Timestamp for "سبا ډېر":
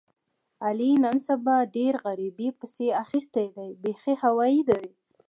1.27-1.93